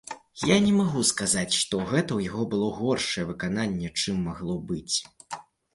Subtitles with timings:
[0.51, 4.95] Я не магу сказаць, што гэта ў яго было горшае выкананне, чым магло быць.